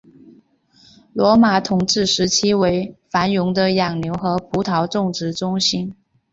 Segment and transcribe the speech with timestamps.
[1.13, 5.95] 罗马统治时期为繁荣的养牛和葡萄种植中心。